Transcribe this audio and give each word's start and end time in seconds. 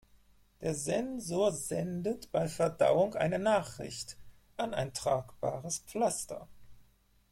Der 0.61 0.73
Sensor 0.73 1.51
sendet 1.51 2.31
bei 2.31 2.47
Verdauung 2.47 3.13
eine 3.13 3.37
Nachricht 3.37 4.17
an 4.57 4.73
ein 4.73 4.95
tragbares 4.95 5.77
Pflaster. 5.85 6.47